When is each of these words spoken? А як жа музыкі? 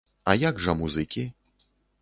А 0.31 0.33
як 0.49 0.63
жа 0.63 0.75
музыкі? 0.81 1.29